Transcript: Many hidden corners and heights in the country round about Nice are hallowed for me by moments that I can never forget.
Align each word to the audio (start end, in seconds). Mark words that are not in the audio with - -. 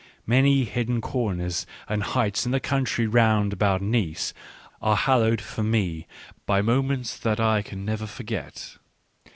Many 0.25 0.63
hidden 0.63 0.99
corners 0.99 1.67
and 1.87 2.01
heights 2.01 2.43
in 2.47 2.51
the 2.51 2.59
country 2.59 3.05
round 3.05 3.53
about 3.53 3.83
Nice 3.83 4.33
are 4.81 4.95
hallowed 4.95 5.41
for 5.41 5.61
me 5.61 6.07
by 6.47 6.59
moments 6.63 7.15
that 7.19 7.39
I 7.39 7.61
can 7.61 7.85
never 7.85 8.07
forget. 8.07 8.77